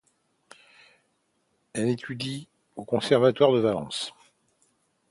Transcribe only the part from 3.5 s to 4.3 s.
de Valence.